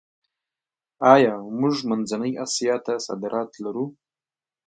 آیا 1.13 1.35
موږ 1.59 1.75
منځنۍ 1.89 2.31
اسیا 2.45 2.75
ته 2.85 2.93
صادرات 3.05 3.51
لرو؟ 3.63 3.85